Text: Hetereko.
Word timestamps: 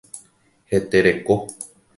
Hetereko. 0.65 1.39